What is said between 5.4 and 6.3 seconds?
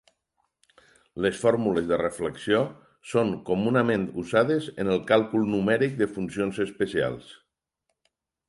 numèric de